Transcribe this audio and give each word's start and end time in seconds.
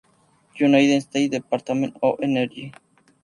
United 0.59 0.99
States 1.01 1.29
Department 1.31 1.95
of 2.01 2.17
Energy. 2.23 2.73